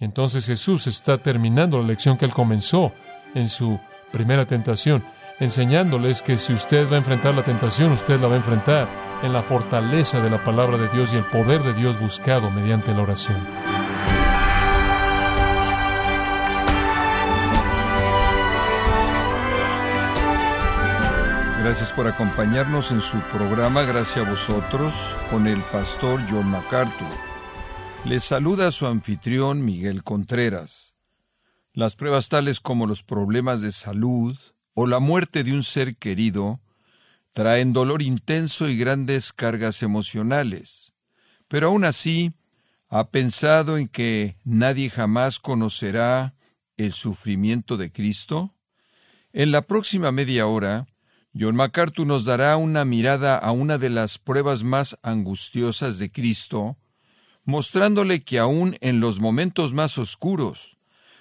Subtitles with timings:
[0.00, 2.92] Entonces Jesús está terminando la lección que él comenzó
[3.34, 3.78] en su
[4.10, 5.04] primera tentación,
[5.38, 8.88] enseñándoles que si usted va a enfrentar la tentación, usted la va a enfrentar
[9.22, 12.94] en la fortaleza de la palabra de Dios y el poder de Dios buscado mediante
[12.94, 13.36] la oración.
[21.62, 24.94] Gracias por acompañarnos en su programa Gracias a vosotros
[25.30, 27.29] con el pastor John MacArthur.
[28.06, 30.94] Les saluda su anfitrión Miguel Contreras.
[31.74, 34.36] Las pruebas tales como los problemas de salud
[34.74, 36.60] o la muerte de un ser querido
[37.32, 40.94] traen dolor intenso y grandes cargas emocionales.
[41.46, 42.32] Pero aún así,
[42.88, 46.34] ¿ha pensado en que nadie jamás conocerá
[46.78, 48.54] el sufrimiento de Cristo?
[49.32, 50.86] En la próxima media hora,
[51.38, 56.76] John MacArthur nos dará una mirada a una de las pruebas más angustiosas de Cristo,
[57.50, 60.78] mostrándole que aún en los momentos más oscuros,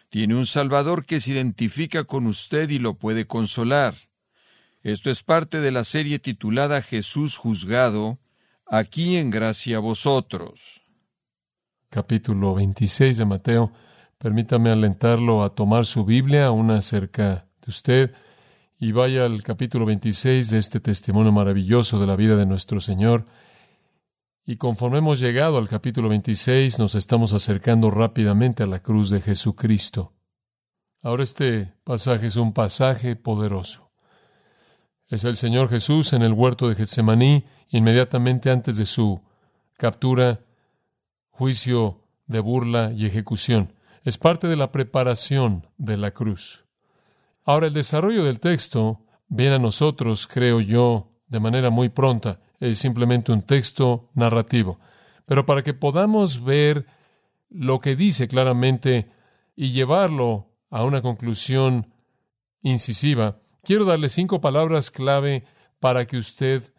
[0.09, 3.95] tiene un Salvador que se identifica con usted y lo puede consolar.
[4.81, 8.19] Esto es parte de la serie titulada Jesús juzgado,
[8.65, 10.81] aquí en gracia a vosotros.
[11.89, 13.71] Capítulo 26 de Mateo.
[14.19, 18.13] Permítame alentarlo a tomar su Biblia, aún cerca de usted,
[18.79, 23.25] y vaya al capítulo 26 de este testimonio maravilloso de la vida de nuestro Señor.
[24.51, 29.21] Y conforme hemos llegado al capítulo 26, nos estamos acercando rápidamente a la cruz de
[29.21, 30.15] Jesucristo.
[31.03, 33.91] Ahora este pasaje es un pasaje poderoso.
[35.07, 39.21] Es el Señor Jesús en el huerto de Getsemaní, inmediatamente antes de su
[39.77, 40.39] captura,
[41.29, 43.75] juicio de burla y ejecución.
[44.03, 46.65] Es parte de la preparación de la cruz.
[47.45, 52.39] Ahora, el desarrollo del texto viene a nosotros, creo yo, de manera muy pronta.
[52.59, 54.79] Es simplemente un texto narrativo.
[55.25, 56.85] Pero para que podamos ver
[57.49, 59.09] lo que dice claramente
[59.55, 61.93] y llevarlo a una conclusión
[62.61, 65.45] incisiva, quiero darle cinco palabras clave
[65.79, 66.73] para que usted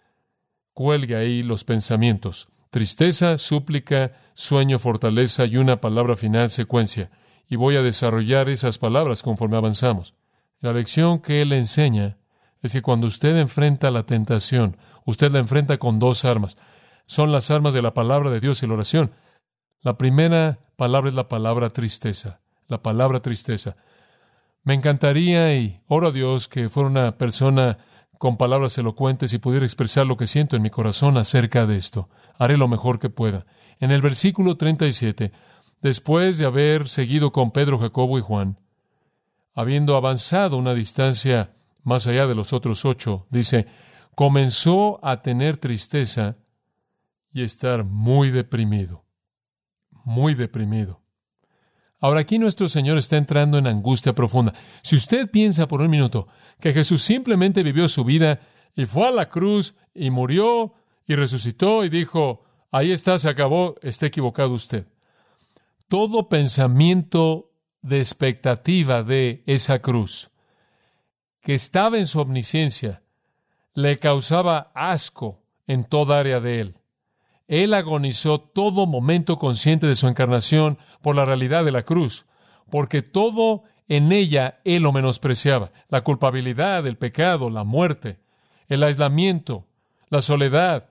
[0.75, 2.49] cuelgue ahí los pensamientos.
[2.71, 7.11] Tristeza, súplica, sueño, fortaleza y una palabra final secuencia.
[7.49, 10.15] Y voy a desarrollar esas palabras conforme avanzamos.
[10.61, 12.20] La lección que él enseña
[12.63, 16.59] es que cuando usted enfrenta la tentación, usted la enfrenta con dos armas.
[17.07, 19.13] Son las armas de la palabra de Dios y la oración.
[19.81, 22.41] La primera palabra es la palabra tristeza.
[22.69, 23.77] La palabra tristeza.
[24.63, 27.79] Me encantaría y oro a Dios que fuera una persona
[28.19, 32.11] con palabras elocuentes y pudiera expresar lo que siento en mi corazón acerca de esto.
[32.39, 33.47] Haré lo mejor que pueda.
[33.79, 35.33] En el versículo 37,
[35.81, 38.59] después de haber seguido con Pedro, Jacobo y Juan,
[39.55, 43.67] habiendo avanzado una distancia más allá de los otros ocho, dice,
[44.15, 46.37] comenzó a tener tristeza
[47.33, 49.05] y estar muy deprimido,
[49.91, 51.01] muy deprimido.
[52.01, 54.55] Ahora aquí nuestro Señor está entrando en angustia profunda.
[54.83, 58.41] Si usted piensa por un minuto que Jesús simplemente vivió su vida
[58.75, 60.75] y fue a la cruz y murió
[61.07, 64.87] y resucitó y dijo, ahí está, se acabó, está equivocado usted.
[65.89, 67.53] Todo pensamiento
[67.83, 70.30] de expectativa de esa cruz,
[71.41, 73.03] que estaba en su omnisciencia,
[73.75, 76.77] le causaba asco en toda área de él.
[77.49, 82.27] Él agonizó todo momento consciente de su encarnación por la realidad de la cruz,
[82.71, 88.21] porque todo en ella él lo menospreciaba, la culpabilidad, el pecado, la muerte,
[88.69, 89.67] el aislamiento,
[90.11, 90.91] la soledad,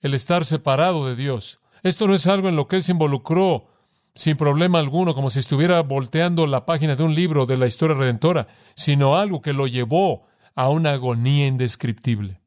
[0.00, 1.60] el estar separado de Dios.
[1.82, 3.66] Esto no es algo en lo que él se involucró
[4.14, 7.96] sin problema alguno, como si estuviera volteando la página de un libro de la historia
[7.96, 12.40] redentora, sino algo que lo llevó a una agonía indescriptible.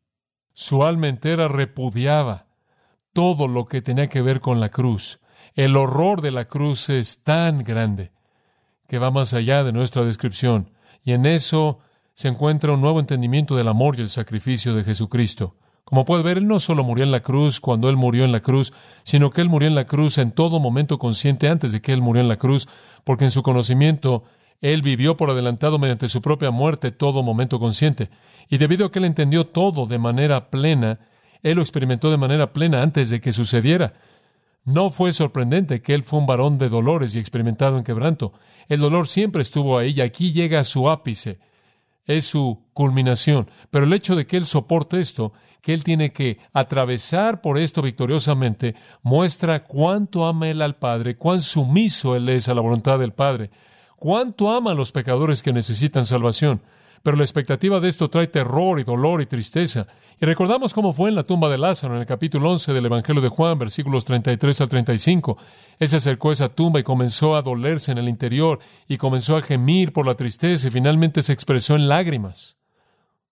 [0.53, 2.47] Su alma entera repudiaba
[3.13, 5.19] todo lo que tenía que ver con la cruz.
[5.55, 8.11] El horror de la cruz es tan grande
[8.87, 10.71] que va más allá de nuestra descripción,
[11.03, 11.79] y en eso
[12.13, 15.57] se encuentra un nuevo entendimiento del amor y el sacrificio de Jesucristo.
[15.87, 18.41] Como puede ver, Él no solo murió en la cruz cuando Él murió en la
[18.41, 21.93] cruz, sino que Él murió en la cruz en todo momento consciente antes de que
[21.93, 22.67] Él murió en la cruz,
[23.05, 24.25] porque en su conocimiento
[24.59, 28.09] Él vivió por adelantado mediante su propia muerte todo momento consciente.
[28.49, 30.99] Y debido a que Él entendió todo de manera plena,
[31.41, 33.93] Él lo experimentó de manera plena antes de que sucediera.
[34.65, 38.33] No fue sorprendente que Él fue un varón de dolores y experimentado en quebranto.
[38.67, 41.39] El dolor siempre estuvo ahí y aquí llega a su ápice.
[42.07, 43.49] Es su culminación.
[43.69, 45.33] Pero el hecho de que Él soporte esto
[45.67, 48.73] que él tiene que atravesar por esto victoriosamente,
[49.03, 53.49] muestra cuánto ama él al Padre, cuán sumiso él es a la voluntad del Padre,
[53.97, 56.61] cuánto ama a los pecadores que necesitan salvación.
[57.03, 59.87] Pero la expectativa de esto trae terror y dolor y tristeza.
[60.19, 63.21] Y recordamos cómo fue en la tumba de Lázaro, en el capítulo 11 del Evangelio
[63.21, 65.37] de Juan, versículos 33 al 35.
[65.79, 69.37] Él se acercó a esa tumba y comenzó a dolerse en el interior y comenzó
[69.37, 72.57] a gemir por la tristeza y finalmente se expresó en lágrimas.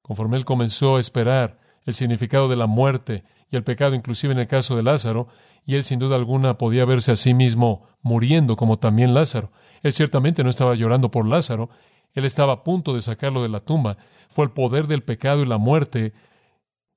[0.02, 4.40] Conforme él comenzó a esperar el significado de la muerte y el pecado, inclusive en
[4.40, 5.28] el caso de Lázaro,
[5.66, 9.52] y él sin duda alguna podía verse a sí mismo muriendo como también Lázaro.
[9.82, 11.70] Él ciertamente no estaba llorando por Lázaro,
[12.16, 13.98] él estaba a punto de sacarlo de la tumba.
[14.30, 16.14] Fue el poder del pecado y la muerte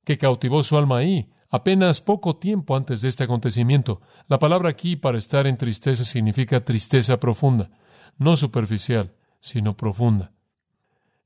[0.05, 4.01] que cautivó su alma ahí, apenas poco tiempo antes de este acontecimiento.
[4.29, 7.71] La palabra aquí para estar en tristeza significa tristeza profunda,
[8.17, 10.33] no superficial, sino profunda.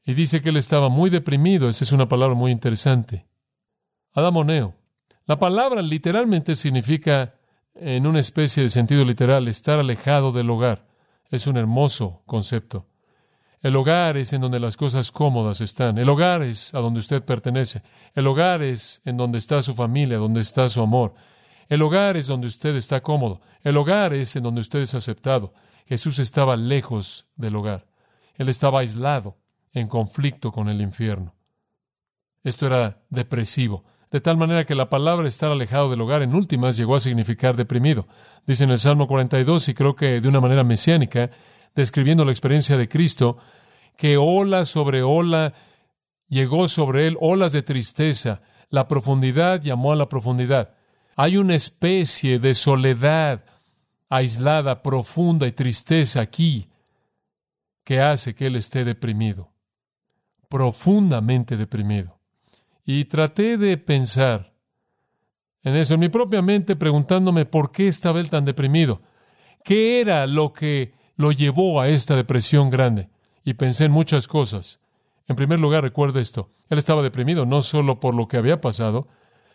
[0.05, 3.27] Y dice que él estaba muy deprimido, esa es una palabra muy interesante.
[4.15, 4.75] Adamoneo.
[5.27, 7.35] La palabra literalmente significa,
[7.75, 10.89] en una especie de sentido literal, estar alejado del hogar.
[11.31, 12.87] Es un hermoso concepto.
[13.63, 15.97] El hogar es en donde las cosas cómodas están.
[15.97, 17.83] El hogar es a donde usted pertenece.
[18.15, 21.15] El hogar es en donde está su familia, donde está su amor.
[21.69, 23.41] El hogar es donde usted está cómodo.
[23.63, 25.55] El hogar es en donde usted es aceptado.
[25.87, 27.87] Jesús estaba lejos del hogar.
[28.35, 29.39] Él estaba aislado,
[29.73, 31.35] en conflicto con el infierno.
[32.43, 36.77] Esto era depresivo, de tal manera que la palabra estar alejado del hogar en últimas
[36.77, 38.07] llegó a significar deprimido.
[38.47, 41.31] Dice en el Salmo 42, y creo que de una manera mesiánica,
[41.75, 43.39] describiendo la experiencia de Cristo,
[43.97, 45.55] que ola sobre ola
[46.29, 48.43] llegó sobre él, olas de tristeza.
[48.71, 50.75] La profundidad llamó a la profundidad.
[51.17, 53.45] Hay una especie de soledad
[54.09, 56.69] aislada, profunda y tristeza aquí
[57.85, 59.53] que hace que él esté deprimido,
[60.49, 62.19] profundamente deprimido.
[62.85, 64.53] Y traté de pensar
[65.63, 69.01] en eso en mi propia mente, preguntándome por qué estaba él tan deprimido.
[69.65, 73.09] ¿Qué era lo que lo llevó a esta depresión grande.
[73.45, 74.81] Y pensé en muchas cosas.
[75.27, 76.51] En primer lugar, recuerda esto.
[76.69, 79.09] Él estaba deprimido no solo por lo que había pasado,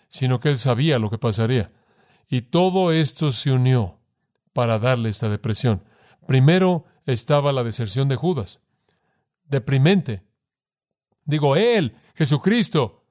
[0.10, 1.72] sino que él sabía lo que pasaría.
[2.30, 4.00] Y todo esto se unió
[4.54, 5.84] para darle esta depresión.
[6.26, 8.62] Primero estaba la deserción de Judas.
[9.46, 10.24] Deprimente.
[11.26, 13.04] Digo, él, Jesucristo,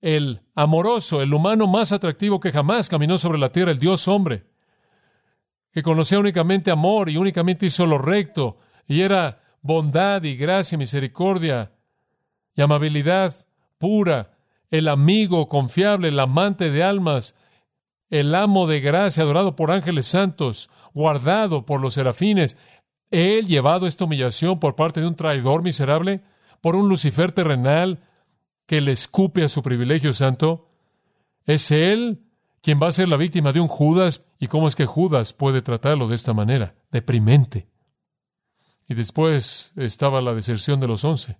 [0.00, 4.46] el amoroso, el humano más atractivo que jamás caminó sobre la tierra, el Dios hombre,
[5.72, 10.78] que conocía únicamente amor y únicamente hizo lo recto, y era bondad y gracia y
[10.78, 11.72] misericordia
[12.54, 13.46] y amabilidad
[13.78, 14.32] pura,
[14.70, 17.34] el amigo confiable, el amante de almas,
[18.10, 22.56] el amo de gracia, adorado por ángeles santos, guardado por los serafines,
[23.10, 26.22] él llevado esta humillación por parte de un traidor miserable,
[26.60, 28.00] por un Lucifer terrenal
[28.66, 30.68] que le escupe a su privilegio santo,
[31.46, 32.22] ¿es él
[32.62, 35.62] quien va a ser la víctima de un Judas y cómo es que Judas puede
[35.62, 37.66] tratarlo de esta manera, deprimente.
[38.88, 41.38] Y después estaba la deserción de los once.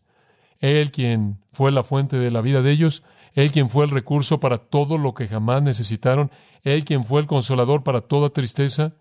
[0.59, 3.05] Él quien fue la fuente de la vida de ellos,
[3.35, 6.31] Él quien fue el recurso para todo lo que jamás necesitaron,
[6.63, 8.95] Él quien fue el consolador para toda tristeza,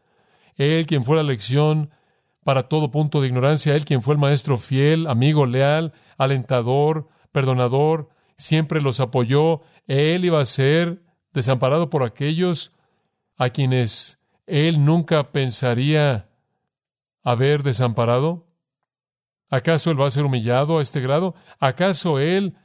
[0.55, 1.89] Él quien fue la lección
[2.43, 8.09] para todo punto de ignorancia, Él quien fue el maestro fiel, amigo leal, alentador, perdonador,
[8.37, 11.01] siempre los apoyó, Él iba a ser
[11.33, 12.71] desamparado por aquellos
[13.37, 16.29] a quienes él nunca pensaría
[17.23, 18.47] haber desamparado?
[19.49, 21.35] ¿Acaso él va a ser humillado a este grado?
[21.59, 22.55] ¿Acaso él,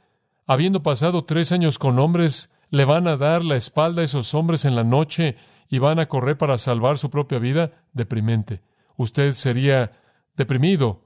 [0.45, 4.65] habiendo pasado tres años con hombres, le van a dar la espalda a esos hombres
[4.65, 5.35] en la noche
[5.69, 7.83] y van a correr para salvar su propia vida?
[7.93, 8.61] Deprimente.
[8.95, 9.91] Usted sería
[10.35, 11.03] deprimido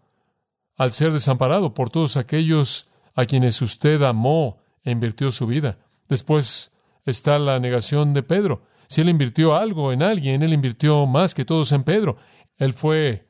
[0.78, 5.78] al ser desamparado por todos aquellos a quienes usted amó e invirtió su vida.
[6.08, 6.72] Después
[7.06, 8.64] está la negación de Pedro.
[8.88, 12.18] Si él invirtió algo en alguien, él invirtió más que todos en Pedro.
[12.58, 13.26] Él fue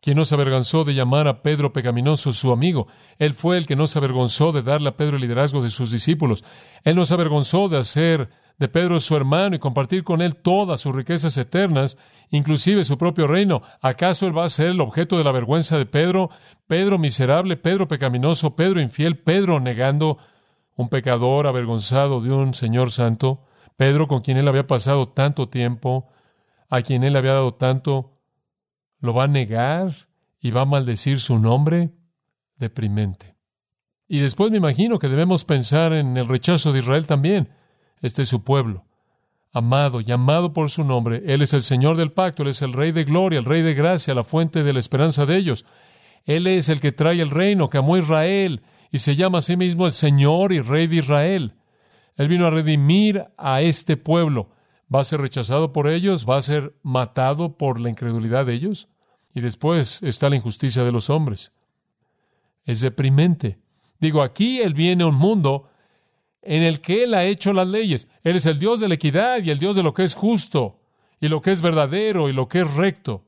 [0.00, 2.88] quien no se avergonzó de llamar a Pedro pecaminoso su amigo.
[3.18, 5.92] Él fue el que no se avergonzó de darle a Pedro el liderazgo de sus
[5.92, 6.44] discípulos.
[6.82, 10.80] Él no se avergonzó de hacer de Pedro su hermano y compartir con él todas
[10.80, 11.98] sus riquezas eternas,
[12.30, 13.62] inclusive su propio reino.
[13.80, 16.30] ¿Acaso él va a ser el objeto de la vergüenza de Pedro?
[16.66, 20.18] Pedro miserable, Pedro pecaminoso, Pedro infiel, Pedro negando
[20.76, 23.44] un pecador avergonzado de un Señor santo,
[23.76, 26.08] Pedro con quien él había pasado tanto tiempo,
[26.68, 28.18] a quien él había dado tanto,
[29.00, 29.92] ¿lo va a negar
[30.40, 31.90] y va a maldecir su nombre?
[32.56, 33.36] Deprimente.
[34.08, 37.50] Y después me imagino que debemos pensar en el rechazo de Israel también.
[38.00, 38.84] Este es su pueblo,
[39.52, 41.22] amado y amado por su nombre.
[41.26, 43.74] Él es el Señor del pacto, Él es el Rey de gloria, el Rey de
[43.74, 45.64] gracia, la fuente de la esperanza de ellos.
[46.24, 48.62] Él es el que trae el reino, que amó a Israel
[48.92, 51.54] y se llama a sí mismo el Señor y Rey de Israel.
[52.16, 54.50] Él vino a redimir a este pueblo.
[54.94, 56.28] ¿Va a ser rechazado por ellos?
[56.28, 58.90] ¿Va a ser matado por la incredulidad de ellos?
[59.34, 61.52] Y después está la injusticia de los hombres.
[62.66, 63.58] Es deprimente.
[63.98, 65.70] Digo, aquí Él viene a un mundo
[66.42, 68.08] en el que Él ha hecho las leyes.
[68.22, 70.82] Él es el Dios de la equidad y el Dios de lo que es justo
[71.18, 73.24] y lo que es verdadero y lo que es recto.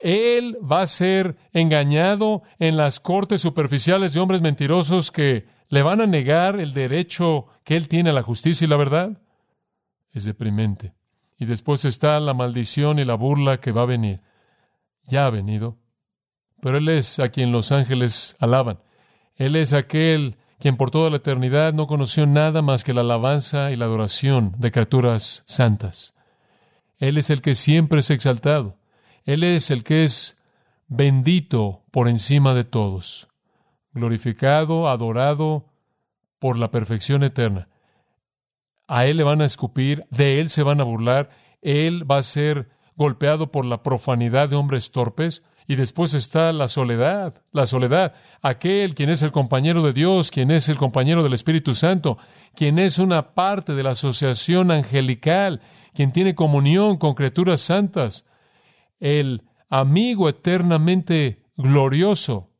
[0.00, 6.00] Él va a ser engañado en las cortes superficiales de hombres mentirosos que le van
[6.00, 9.22] a negar el derecho que Él tiene a la justicia y la verdad.
[10.12, 10.94] Es deprimente.
[11.38, 14.20] Y después está la maldición y la burla que va a venir.
[15.06, 15.78] Ya ha venido.
[16.60, 18.80] Pero Él es a quien los ángeles alaban.
[19.36, 23.70] Él es aquel quien por toda la eternidad no conoció nada más que la alabanza
[23.70, 26.14] y la adoración de criaturas santas.
[26.98, 28.79] Él es el que siempre es exaltado.
[29.32, 30.38] Él es el que es
[30.88, 33.28] bendito por encima de todos,
[33.92, 35.66] glorificado, adorado
[36.40, 37.68] por la perfección eterna.
[38.88, 41.30] A Él le van a escupir, de Él se van a burlar,
[41.62, 46.66] Él va a ser golpeado por la profanidad de hombres torpes, y después está la
[46.66, 51.34] soledad, la soledad, aquel quien es el compañero de Dios, quien es el compañero del
[51.34, 52.18] Espíritu Santo,
[52.56, 55.60] quien es una parte de la asociación angelical,
[55.94, 58.24] quien tiene comunión con criaturas santas,
[59.00, 62.52] el amigo eternamente glorioso.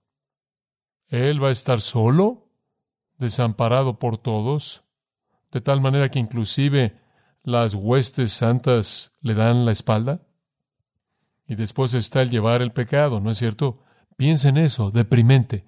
[1.09, 2.49] Él va a estar solo,
[3.19, 4.85] desamparado por todos,
[5.53, 6.99] de tal manera que inclusive
[7.43, 10.23] las huestes santas le dan la espalda.
[11.47, 13.83] Y después está el llevar el pecado, ¿no es cierto?
[14.17, 15.67] Piensa en eso, deprimente.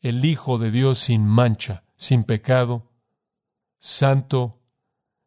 [0.00, 2.92] El Hijo de Dios sin mancha, sin pecado,
[3.78, 4.60] santo,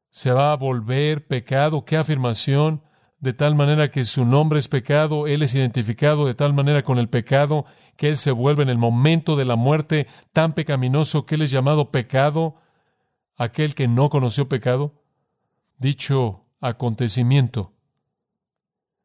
[0.09, 1.85] se va a volver pecado.
[1.85, 2.83] ¡Qué afirmación!
[3.19, 6.99] De tal manera que su nombre es pecado, Él es identificado de tal manera con
[6.99, 11.35] el pecado que Él se vuelve en el momento de la muerte tan pecaminoso que
[11.35, 12.57] Él es llamado pecado,
[13.35, 15.01] aquel que no conoció pecado.
[15.77, 17.73] Dicho acontecimiento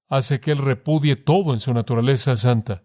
[0.08, 2.82] hace que Él repudie todo en su naturaleza santa.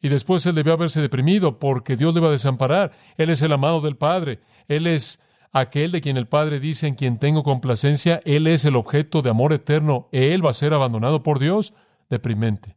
[0.00, 2.92] Y después Él debió haberse deprimido porque Dios le va a desamparar.
[3.16, 4.40] Él es el amado del Padre.
[4.68, 5.20] Él es
[5.52, 9.30] aquel de quien el Padre dice en quien tengo complacencia, Él es el objeto de
[9.30, 11.74] amor eterno, Él va a ser abandonado por Dios,
[12.08, 12.76] deprimente.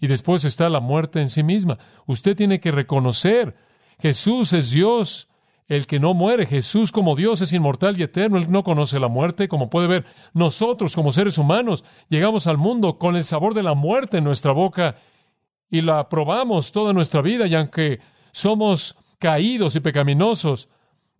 [0.00, 1.78] Y después está la muerte en sí misma.
[2.06, 3.56] Usted tiene que reconocer,
[3.98, 5.28] Jesús es Dios,
[5.68, 6.46] el que no muere.
[6.46, 8.38] Jesús como Dios es inmortal y eterno.
[8.38, 9.48] Él no conoce la muerte.
[9.48, 13.74] Como puede ver, nosotros como seres humanos llegamos al mundo con el sabor de la
[13.74, 14.96] muerte en nuestra boca
[15.70, 17.46] y la probamos toda nuestra vida.
[17.46, 18.00] Y aunque
[18.32, 20.68] somos caídos y pecaminosos,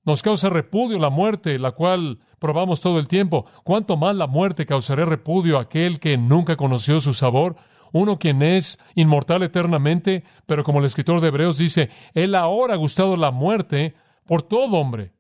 [0.05, 3.47] nos causa repudio la muerte, la cual probamos todo el tiempo.
[3.65, 7.57] ¿Cuánto más la muerte causará repudio a aquel que nunca conoció su sabor?
[7.93, 12.77] Uno quien es inmortal eternamente, pero como el escritor de Hebreos dice, Él ahora ha
[12.77, 13.95] gustado la muerte
[14.27, 15.13] por todo hombre.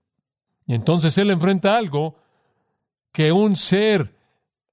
[0.67, 2.17] Y entonces Él enfrenta algo
[3.13, 4.17] que un ser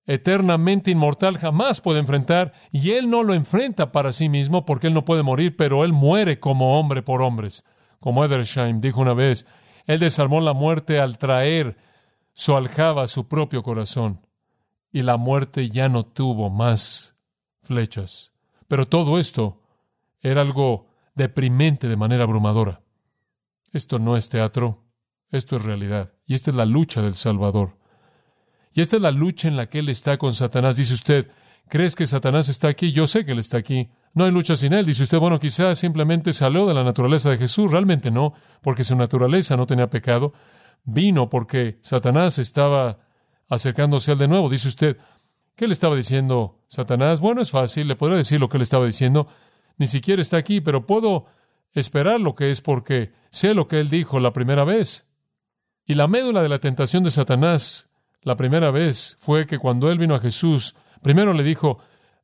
[0.07, 4.93] eternamente inmortal jamás puede enfrentar, y Él no lo enfrenta para sí mismo porque Él
[4.93, 7.63] no puede morir, pero Él muere como hombre por hombres.
[7.99, 9.45] Como Edersheim dijo una vez,
[9.85, 11.77] él desarmó la muerte al traer
[12.33, 14.25] su aljaba a su propio corazón.
[14.91, 17.15] Y la muerte ya no tuvo más
[17.63, 18.33] flechas.
[18.67, 19.61] Pero todo esto
[20.21, 22.81] era algo deprimente de manera abrumadora.
[23.71, 24.83] Esto no es teatro,
[25.29, 26.13] esto es realidad.
[26.25, 27.77] Y esta es la lucha del Salvador.
[28.73, 30.77] Y esta es la lucha en la que Él está con Satanás.
[30.77, 31.31] Dice usted,
[31.69, 32.91] ¿crees que Satanás está aquí?
[32.91, 33.89] Yo sé que Él está aquí.
[34.13, 34.85] No hay lucha sin él.
[34.85, 37.71] Dice usted, bueno, quizás simplemente salió de la naturaleza de Jesús.
[37.71, 40.33] Realmente no, porque su naturaleza no tenía pecado.
[40.83, 42.99] Vino porque Satanás estaba
[43.47, 44.49] acercándose al de nuevo.
[44.49, 44.97] Dice usted,
[45.55, 47.19] ¿qué le estaba diciendo Satanás?
[47.19, 49.27] Bueno, es fácil, le podría decir lo que le estaba diciendo.
[49.77, 51.25] Ni siquiera está aquí, pero puedo
[51.73, 55.07] esperar lo que es porque sé lo que él dijo la primera vez.
[55.85, 57.89] Y la médula de la tentación de Satanás
[58.21, 61.79] la primera vez fue que cuando él vino a Jesús, primero le dijo,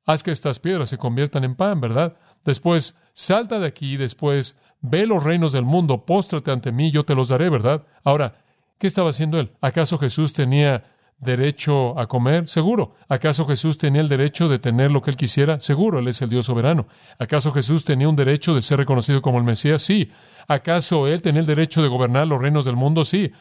[0.08, 2.16] haz que estas piedras se conviertan en pan, ¿verdad?
[2.44, 7.14] Después, salta de aquí, después, ve los reinos del mundo, póstrate ante mí, yo te
[7.14, 7.84] los daré, ¿verdad?
[8.04, 8.36] Ahora,
[8.80, 9.52] ¿qué estaba haciendo él?
[9.62, 10.86] ¿Acaso Jesús tenía
[11.20, 12.48] derecho a comer?
[12.48, 12.96] Seguro.
[13.10, 15.60] ¿Acaso Jesús tenía el derecho de tener lo que él quisiera?
[15.60, 16.88] Seguro, él es el Dios soberano.
[17.20, 19.82] ¿Acaso Jesús tenía un derecho de ser reconocido como el Mesías?
[19.82, 20.10] Sí.
[20.48, 23.04] ¿Acaso él tenía el derecho de gobernar los reinos del mundo?
[23.04, 23.34] Sí.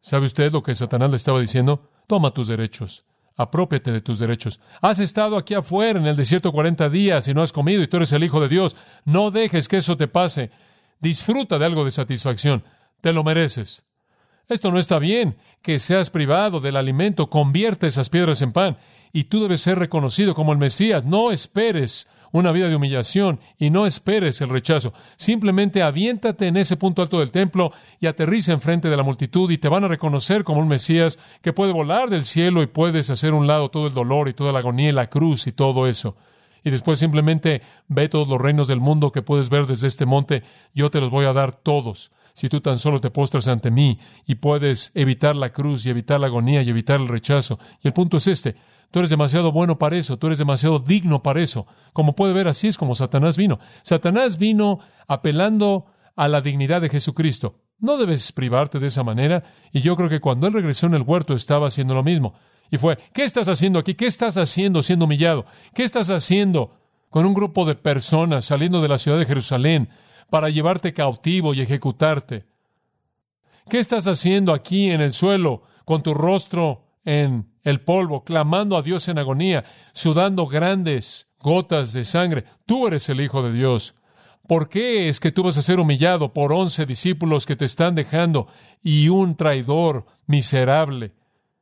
[0.00, 1.90] ¿Sabe usted lo que Satanás le estaba diciendo?
[2.06, 3.04] Toma tus derechos.
[3.36, 4.60] Apropiate de tus derechos.
[4.80, 7.96] Has estado aquí afuera en el desierto 40 días y no has comido y tú
[7.96, 8.76] eres el Hijo de Dios.
[9.04, 10.50] No dejes que eso te pase.
[11.00, 12.64] Disfruta de algo de satisfacción.
[13.00, 13.84] Te lo mereces.
[14.48, 17.28] Esto no está bien, que seas privado del alimento.
[17.28, 18.78] Convierte esas piedras en pan.
[19.12, 21.04] Y tú debes ser reconocido como el Mesías.
[21.04, 24.92] No esperes una vida de humillación y no esperes el rechazo.
[25.14, 29.58] Simplemente aviéntate en ese punto alto del templo y aterriza enfrente de la multitud y
[29.58, 33.34] te van a reconocer como un Mesías que puede volar del cielo y puedes hacer
[33.34, 36.16] un lado todo el dolor y toda la agonía y la cruz y todo eso.
[36.64, 40.42] y después simplemente ve todos los reinos del mundo que puedes ver desde este monte,
[40.74, 42.10] yo te los voy a dar todos.
[42.32, 46.18] Si tú tan solo te postras ante mí y puedes evitar la cruz y evitar
[46.18, 47.60] la agonía y evitar el rechazo.
[47.82, 48.56] Y el punto es este,
[48.90, 51.66] tú eres demasiado bueno para eso, tú eres demasiado digno para eso.
[51.92, 53.58] Como puede ver, así es como Satanás vino.
[53.82, 55.86] Satanás vino apelando
[56.16, 57.60] a la dignidad de Jesucristo.
[57.78, 59.42] No debes privarte de esa manera.
[59.72, 62.34] Y yo creo que cuando él regresó en el huerto estaba haciendo lo mismo.
[62.70, 63.94] Y fue, ¿qué estás haciendo aquí?
[63.94, 65.44] ¿Qué estás haciendo siendo humillado?
[65.74, 66.76] ¿Qué estás haciendo
[67.10, 69.88] con un grupo de personas saliendo de la ciudad de Jerusalén
[70.30, 72.44] para llevarte cautivo y ejecutarte?
[73.68, 78.82] ¿Qué estás haciendo aquí en el suelo con tu rostro en el polvo, clamando a
[78.82, 82.44] Dios en agonía, sudando grandes gotas de sangre?
[82.66, 83.94] Tú eres el Hijo de Dios.
[84.46, 87.94] ¿Por qué es que tú vas a ser humillado por once discípulos que te están
[87.94, 88.46] dejando
[88.82, 91.14] y un traidor miserable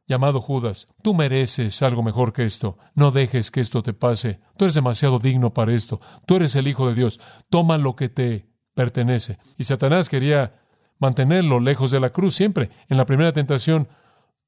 [0.08, 0.88] llamado Judas?
[1.00, 2.78] Tú mereces algo mejor que esto.
[2.94, 4.40] No dejes que esto te pase.
[4.56, 6.00] Tú eres demasiado digno para esto.
[6.26, 7.20] Tú eres el Hijo de Dios.
[7.50, 9.38] Toma lo que te pertenece.
[9.56, 10.54] Y Satanás quería
[10.98, 12.70] mantenerlo lejos de la cruz siempre.
[12.88, 13.88] En la primera tentación,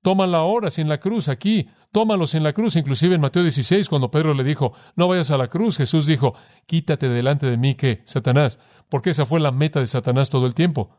[0.05, 2.77] tómala ahora sin la cruz aquí, tómalos en la cruz.
[2.77, 6.35] Inclusive en Mateo 16, cuando Pedro le dijo, no vayas a la cruz, Jesús dijo,
[6.67, 10.53] quítate delante de mí que Satanás, porque esa fue la meta de Satanás todo el
[10.53, 10.91] tiempo.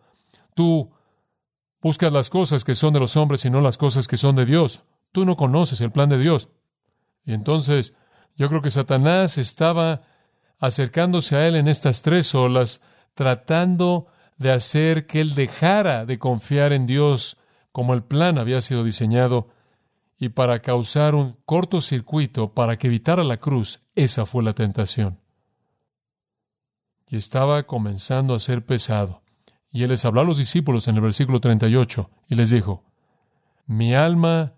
[0.56, 0.92] Tú
[1.84, 4.48] buscas las cosas que son de los hombres y no las cosas que son de
[4.48, 4.82] Dios.
[5.12, 6.50] Tú no conoces el plan de Dios.
[7.26, 7.94] Y entonces,
[8.36, 10.02] yo creo que Satanás estaba
[10.58, 12.82] acercándose a él en estas tres olas,
[13.14, 14.08] tratando
[14.40, 17.38] de hacer que él dejara de confiar en Dios
[17.76, 19.50] como el plan había sido diseñado
[20.18, 25.20] y para causar un cortocircuito para que evitara la cruz, esa fue la tentación.
[27.10, 29.24] Y estaba comenzando a ser pesado.
[29.70, 32.86] Y él les habló a los discípulos en el versículo 38 y les dijo,
[33.66, 34.54] mi alma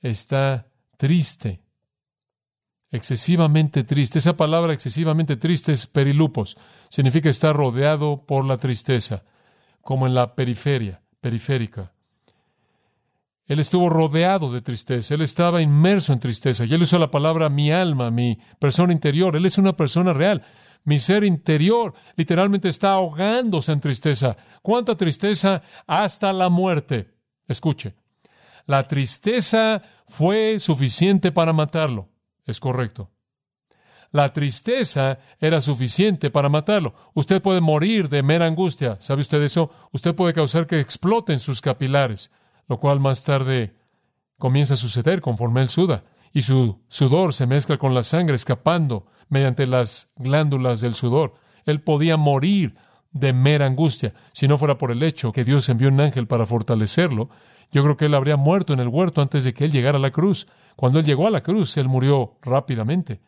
[0.00, 1.60] está triste
[2.92, 4.20] excesivamente triste.
[4.20, 6.56] Esa palabra excesivamente triste es perilupos.
[6.88, 9.24] Significa estar rodeado por la tristeza,
[9.80, 11.93] como en la periferia, periférica.
[13.46, 16.64] Él estuvo rodeado de tristeza, él estaba inmerso en tristeza.
[16.64, 19.36] Y él usó la palabra mi alma, mi persona interior.
[19.36, 20.42] Él es una persona real.
[20.84, 24.36] Mi ser interior literalmente está ahogándose en tristeza.
[24.62, 25.62] ¿Cuánta tristeza?
[25.86, 27.14] Hasta la muerte.
[27.46, 27.94] Escuche,
[28.66, 32.08] la tristeza fue suficiente para matarlo.
[32.46, 33.10] Es correcto.
[34.10, 36.94] La tristeza era suficiente para matarlo.
[37.14, 38.96] Usted puede morir de mera angustia.
[39.00, 39.70] ¿Sabe usted eso?
[39.92, 42.30] Usted puede causar que exploten sus capilares,
[42.68, 43.74] lo cual más tarde
[44.38, 46.04] comienza a suceder conforme él suda.
[46.32, 51.34] Y su sudor se mezcla con la sangre escapando mediante las glándulas del sudor.
[51.64, 52.76] Él podía morir
[53.12, 54.14] de mera angustia.
[54.32, 57.30] Si no fuera por el hecho que Dios envió un ángel para fortalecerlo,
[57.70, 60.00] yo creo que él habría muerto en el huerto antes de que él llegara a
[60.00, 60.46] la cruz.
[60.76, 63.20] Cuando él llegó a la cruz, él murió rápidamente.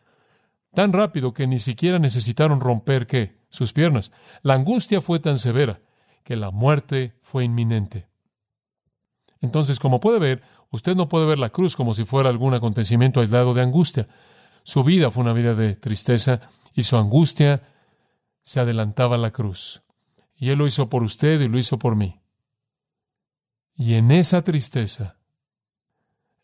[0.74, 3.38] Tan rápido que ni siquiera necesitaron romper qué?
[3.48, 4.12] Sus piernas.
[4.42, 5.80] La angustia fue tan severa
[6.22, 8.08] que la muerte fue inminente.
[9.40, 13.20] Entonces, como puede ver, usted no puede ver la cruz como si fuera algún acontecimiento
[13.20, 14.08] aislado de angustia.
[14.62, 16.40] Su vida fue una vida de tristeza
[16.74, 17.62] y su angustia
[18.42, 19.82] se adelantaba a la cruz.
[20.36, 22.20] Y Él lo hizo por usted y lo hizo por mí.
[23.76, 25.18] Y en esa tristeza,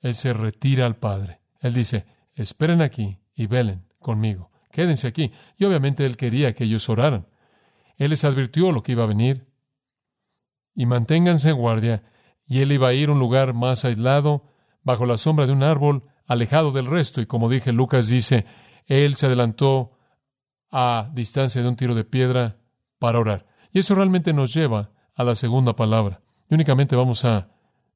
[0.02, 1.40] él se retira al Padre.
[1.60, 4.50] Él dice, esperen aquí y velen conmigo.
[4.70, 5.32] Quédense aquí.
[5.56, 7.28] Y obviamente él quería que ellos oraran.
[7.96, 9.46] Él les advirtió lo que iba a venir.
[10.74, 12.02] Y manténganse en guardia.
[12.46, 14.44] Y él iba a ir a un lugar más aislado,
[14.82, 17.20] bajo la sombra de un árbol, alejado del resto.
[17.20, 18.46] Y como dije, Lucas dice,
[18.86, 19.92] él se adelantó
[20.70, 22.58] a distancia de un tiro de piedra
[22.98, 23.46] para orar.
[23.72, 26.22] Y eso realmente nos lleva a la segunda palabra.
[26.50, 27.48] Y únicamente vamos a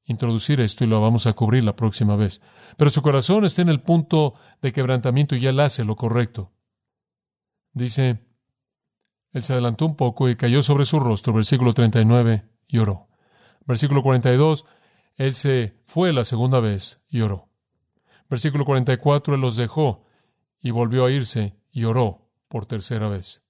[0.05, 2.41] introducir esto y lo vamos a cubrir la próxima vez.
[2.77, 6.53] Pero su corazón está en el punto de quebrantamiento y él hace lo correcto.
[7.73, 8.25] Dice,
[9.33, 13.09] él se adelantó un poco y cayó sobre su rostro, versículo 39, y oró.
[13.67, 14.65] Versículo 42,
[15.17, 17.49] él se fue la segunda vez y oró.
[18.29, 20.05] Versículo 44, él los dejó
[20.61, 23.43] y volvió a irse y oró por tercera vez.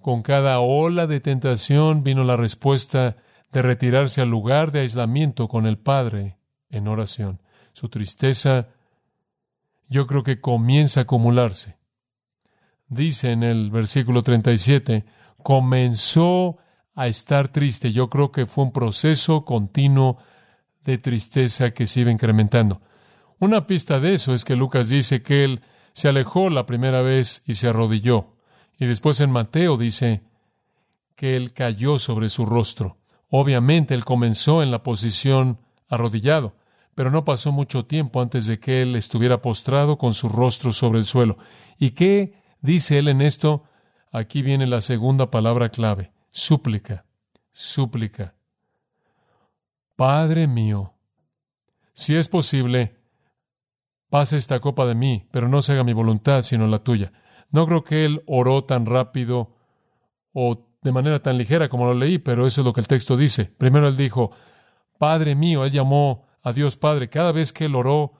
[0.00, 3.16] Con cada ola de tentación vino la respuesta
[3.52, 6.38] de retirarse al lugar de aislamiento con el Padre
[6.70, 7.40] en oración.
[7.72, 8.68] Su tristeza
[9.88, 11.76] yo creo que comienza a acumularse.
[12.88, 15.04] Dice en el versículo 37,
[15.42, 16.58] comenzó
[16.94, 17.92] a estar triste.
[17.92, 20.18] Yo creo que fue un proceso continuo
[20.84, 22.80] de tristeza que se iba incrementando.
[23.38, 27.42] Una pista de eso es que Lucas dice que él se alejó la primera vez
[27.46, 28.36] y se arrodilló.
[28.78, 30.22] Y después en Mateo dice
[31.16, 32.98] que él cayó sobre su rostro.
[33.30, 36.56] Obviamente él comenzó en la posición arrodillado,
[36.94, 40.98] pero no pasó mucho tiempo antes de que él estuviera postrado con su rostro sobre
[40.98, 41.38] el suelo.
[41.78, 43.64] ¿Y qué dice él en esto?
[44.10, 47.04] Aquí viene la segunda palabra clave, súplica,
[47.52, 48.34] súplica.
[49.94, 50.94] Padre mío,
[51.92, 52.96] si es posible,
[54.08, 57.12] pase esta copa de mí, pero no se haga mi voluntad, sino la tuya.
[57.50, 59.54] No creo que él oró tan rápido
[60.32, 63.16] o de manera tan ligera como lo leí, pero eso es lo que el texto
[63.16, 63.44] dice.
[63.44, 64.32] Primero él dijo,
[64.98, 68.14] Padre mío, él llamó a Dios Padre cada vez que él oró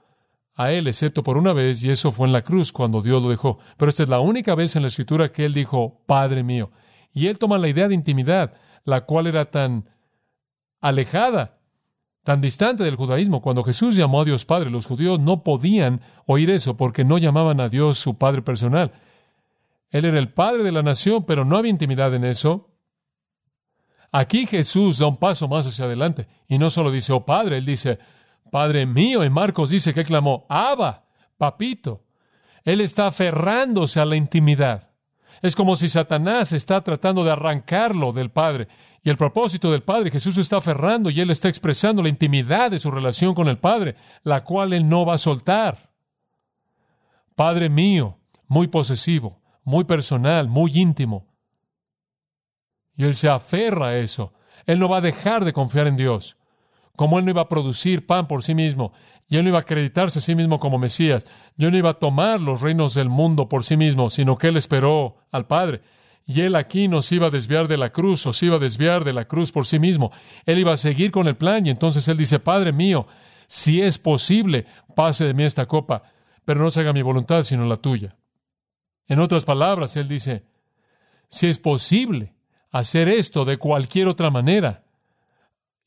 [0.55, 3.29] a él, excepto por una vez, y eso fue en la cruz cuando Dios lo
[3.29, 3.57] dejó.
[3.75, 6.71] Pero esta es la única vez en la escritura que él dijo, Padre mío.
[7.13, 9.89] Y él toma la idea de intimidad, la cual era tan
[10.81, 11.59] alejada,
[12.23, 13.41] tan distante del judaísmo.
[13.41, 17.59] Cuando Jesús llamó a Dios Padre, los judíos no podían oír eso porque no llamaban
[17.59, 18.91] a Dios su Padre personal.
[19.89, 22.71] Él era el Padre de la nación, pero no había intimidad en eso.
[24.11, 27.65] Aquí Jesús da un paso más hacia adelante y no solo dice, oh Padre, él
[27.65, 27.99] dice,
[28.51, 31.05] Padre mío, en Marcos dice que clamó, Abba,
[31.37, 32.03] papito.
[32.63, 34.92] Él está aferrándose a la intimidad.
[35.41, 38.67] Es como si Satanás está tratando de arrancarlo del Padre.
[39.03, 42.79] Y el propósito del Padre, Jesús está aferrando y él está expresando la intimidad de
[42.79, 45.91] su relación con el Padre, la cual él no va a soltar.
[47.35, 51.27] Padre mío, muy posesivo, muy personal, muy íntimo.
[52.95, 54.33] Y él se aferra a eso.
[54.65, 56.37] Él no va a dejar de confiar en Dios.
[56.95, 58.93] Como él no iba a producir pan por sí mismo,
[59.27, 61.25] y él no iba a acreditarse a sí mismo como Mesías,
[61.57, 64.57] yo no iba a tomar los reinos del mundo por sí mismo, sino que él
[64.57, 65.81] esperó al Padre.
[66.25, 69.03] Y él aquí nos iba a desviar de la cruz, o se iba a desviar
[69.03, 70.11] de la cruz por sí mismo.
[70.45, 73.07] Él iba a seguir con el plan, y entonces él dice, Padre mío,
[73.47, 76.03] si es posible, pase de mí esta copa,
[76.45, 78.15] pero no se haga mi voluntad, sino la tuya.
[79.07, 80.45] En otras palabras, él dice,
[81.29, 82.33] si es posible,
[82.71, 84.83] hacer esto de cualquier otra manera.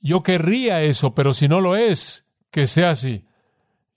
[0.07, 3.25] Yo querría eso, pero si no lo es, que sea así.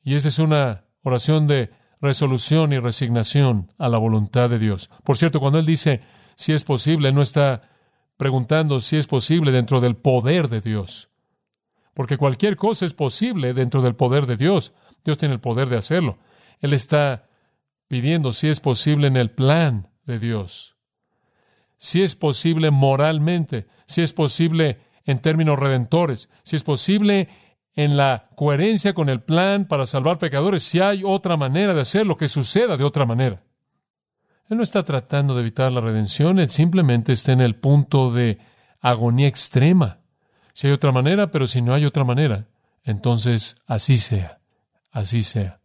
[0.04, 1.70] Y esa es una oración de
[2.02, 4.90] resolución y resignación a la voluntad de Dios.
[5.04, 6.02] Por cierto, cuando Él dice
[6.36, 7.70] si es posible, no está
[8.18, 11.12] preguntando si es posible dentro del poder de Dios.
[11.94, 14.74] Porque cualquier cosa es posible dentro del poder de Dios.
[15.06, 16.18] Dios tiene el poder de hacerlo.
[16.60, 17.28] Él está
[17.88, 20.80] pidiendo si es posible en el plan de Dios
[21.80, 27.30] si es posible moralmente, si es posible en términos redentores, si es posible
[27.76, 32.18] en la coherencia con el plan para salvar pecadores, si hay otra manera de hacerlo,
[32.18, 33.44] que suceda de otra manera.
[34.50, 38.40] Él no está tratando de evitar la redención, él simplemente está en el punto de
[38.82, 40.00] agonía extrema.
[40.54, 42.48] Si hay otra manera, pero si no hay otra manera,
[42.84, 44.40] entonces así sea,
[44.92, 45.62] así sea.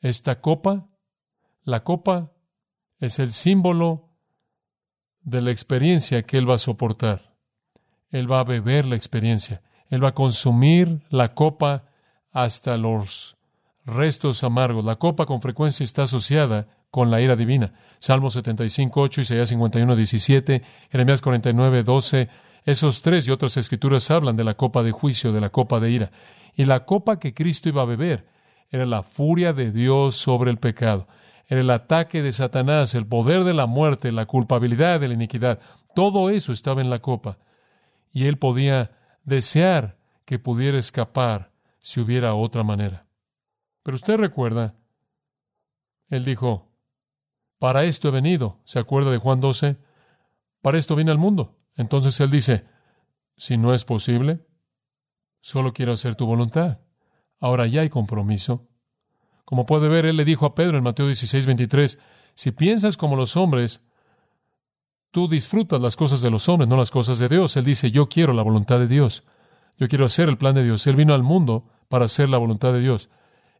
[0.00, 0.88] Esta copa,
[1.64, 2.32] la copa,
[3.00, 4.08] es el símbolo
[5.22, 7.31] de la experiencia que Él va a soportar.
[8.12, 9.62] Él va a beber la experiencia.
[9.88, 11.84] Él va a consumir la copa
[12.30, 13.36] hasta los
[13.84, 14.84] restos amargos.
[14.84, 17.72] La copa con frecuencia está asociada con la ira divina.
[17.98, 22.28] Salmo 75, 8, Isaías 51, 17, Jeremías 49, 12.
[22.64, 25.90] Esos tres y otras escrituras hablan de la copa de juicio, de la copa de
[25.90, 26.10] ira.
[26.54, 28.26] Y la copa que Cristo iba a beber
[28.70, 31.08] era la furia de Dios sobre el pecado
[31.58, 35.58] el ataque de Satanás, el poder de la muerte, la culpabilidad de la iniquidad.
[35.94, 37.38] Todo eso estaba en la copa.
[38.12, 38.92] Y él podía
[39.24, 43.06] desear que pudiera escapar si hubiera otra manera.
[43.82, 44.76] Pero usted recuerda,
[46.08, 46.70] él dijo,
[47.58, 48.60] para esto he venido.
[48.64, 49.76] ¿Se acuerda de Juan 12?
[50.60, 51.58] Para esto vine al mundo.
[51.76, 52.66] Entonces él dice,
[53.36, 54.46] si no es posible,
[55.40, 56.80] solo quiero hacer tu voluntad.
[57.40, 58.68] Ahora ya hay compromiso.
[59.44, 61.98] Como puede ver, él le dijo a Pedro en Mateo 16, 23,
[62.34, 63.82] si piensas como los hombres,
[65.12, 67.56] tú disfrutas las cosas de los hombres, no las cosas de Dios.
[67.56, 69.22] Él dice, yo quiero la voluntad de Dios.
[69.78, 70.86] Yo quiero hacer el plan de Dios.
[70.86, 73.10] Él vino al mundo para hacer la voluntad de Dios.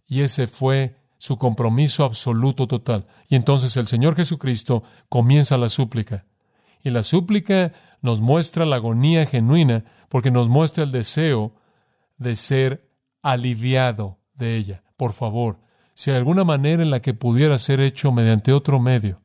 [0.09, 3.07] Y ese fue su compromiso absoluto total.
[3.29, 6.25] Y entonces el Señor Jesucristo comienza la súplica.
[6.83, 11.53] Y la súplica nos muestra la agonía genuina porque nos muestra el deseo
[12.17, 12.91] de ser
[13.23, 14.83] aliviado de ella.
[14.97, 15.59] Por favor,
[15.95, 19.21] si hay alguna manera en la que pudiera ser hecho mediante otro medio,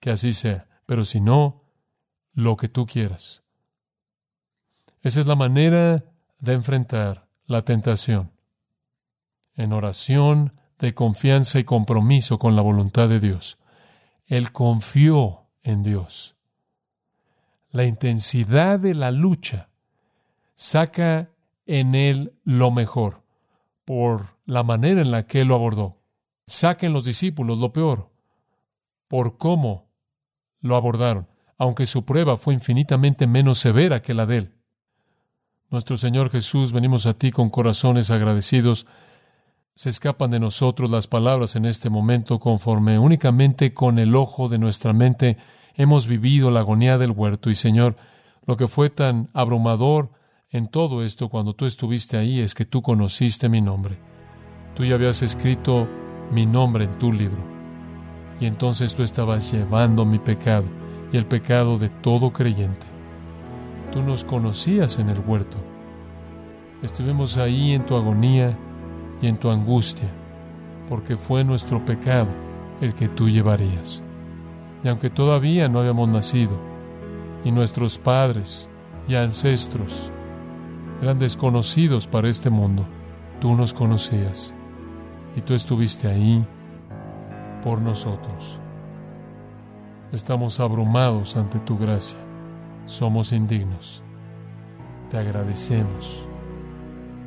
[0.00, 1.64] que así sea, pero si no,
[2.32, 3.42] lo que tú quieras.
[5.02, 6.06] Esa es la manera
[6.38, 8.32] de enfrentar la tentación,
[9.54, 13.58] en oración de confianza y compromiso con la voluntad de Dios.
[14.24, 16.36] Él confió en Dios.
[17.70, 19.68] La intensidad de la lucha
[20.54, 21.28] saca
[21.66, 23.24] en él lo mejor
[23.84, 25.98] por la manera en la que él lo abordó.
[26.46, 28.10] Saquen los discípulos lo peor
[29.06, 29.87] por cómo
[30.60, 34.54] lo abordaron, aunque su prueba fue infinitamente menos severa que la de él.
[35.70, 38.86] Nuestro Señor Jesús, venimos a ti con corazones agradecidos.
[39.74, 44.58] Se escapan de nosotros las palabras en este momento conforme únicamente con el ojo de
[44.58, 45.36] nuestra mente
[45.74, 47.50] hemos vivido la agonía del huerto.
[47.50, 47.96] Y Señor,
[48.46, 50.10] lo que fue tan abrumador
[50.48, 53.98] en todo esto cuando tú estuviste ahí es que tú conociste mi nombre.
[54.74, 55.86] Tú ya habías escrito
[56.32, 57.57] mi nombre en tu libro.
[58.40, 60.66] Y entonces tú estabas llevando mi pecado
[61.12, 62.86] y el pecado de todo creyente.
[63.92, 65.58] Tú nos conocías en el huerto.
[66.82, 68.56] Estuvimos ahí en tu agonía
[69.20, 70.08] y en tu angustia,
[70.88, 72.28] porque fue nuestro pecado
[72.80, 74.02] el que tú llevarías.
[74.84, 76.56] Y aunque todavía no habíamos nacido,
[77.44, 78.68] y nuestros padres
[79.06, 80.12] y ancestros
[81.00, 82.84] eran desconocidos para este mundo,
[83.40, 84.54] tú nos conocías
[85.36, 86.44] y tú estuviste ahí
[87.62, 88.60] por nosotros.
[90.12, 92.18] Estamos abrumados ante tu gracia.
[92.86, 94.02] Somos indignos.
[95.10, 96.26] Te agradecemos.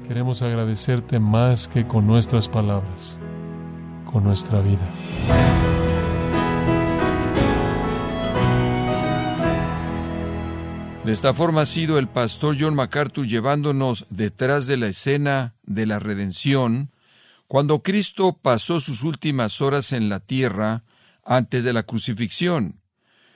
[0.07, 3.17] Queremos agradecerte más que con nuestras palabras,
[4.11, 4.87] con nuestra vida.
[11.05, 15.87] De esta forma ha sido el pastor John MacArthur llevándonos detrás de la escena de
[15.87, 16.91] la redención,
[17.51, 20.85] cuando Cristo pasó sus últimas horas en la tierra
[21.21, 22.81] antes de la crucifixión.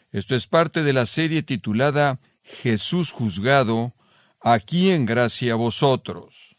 [0.10, 3.94] Esto es parte de la serie titulada Jesús juzgado,
[4.40, 6.56] aquí en gracia a vosotros.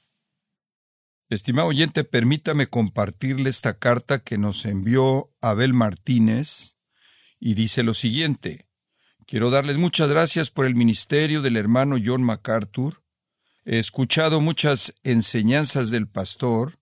[1.31, 6.77] Estimado oyente, permítame compartirle esta carta que nos envió Abel Martínez
[7.41, 8.69] y dice lo siguiente.
[9.27, 13.03] Quiero darles muchas gracias por el ministerio del hermano John MacArthur.
[13.65, 16.79] He escuchado muchas enseñanzas del pastor,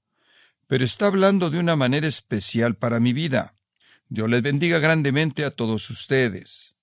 [0.75, 3.55] pero está hablando de una manera especial para mi vida.
[4.09, 6.75] Dios les bendiga grandemente a todos ustedes.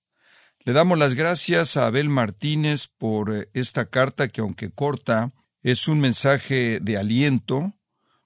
[0.62, 5.90] Le damos las gracias a Abel Martínez por eh, esta carta que, aunque corta, es
[5.90, 7.74] un mensaje de aliento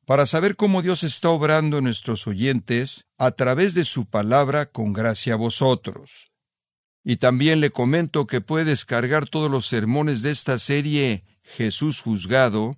[0.05, 4.93] para saber cómo Dios está obrando en nuestros oyentes a través de su palabra con
[4.93, 6.31] gracia a vosotros.
[7.03, 12.77] Y también le comento que puede descargar todos los sermones de esta serie Jesús juzgado,